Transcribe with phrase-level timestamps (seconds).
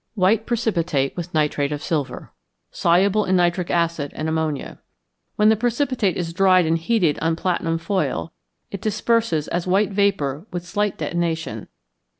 [0.15, 2.31] _White precipitate with nitrate of silver,
[2.71, 4.79] soluble in nitric acid and ammonia.
[5.35, 8.33] When the precipitate is dried and heated on platinum foil,
[8.71, 11.67] it disperses as white vapour with slight detonation.